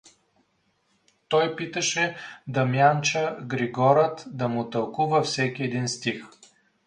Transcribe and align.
Той 1.27 1.55
питаше 1.55 2.15
Дамянча 2.47 3.37
Григорът 3.41 4.25
да 4.27 4.47
му 4.49 4.69
тълкува 4.69 5.21
всеки 5.21 5.63
един 5.63 5.87
стих. 5.87 6.23